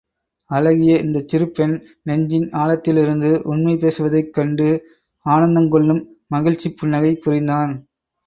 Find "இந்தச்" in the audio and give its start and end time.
0.99-1.27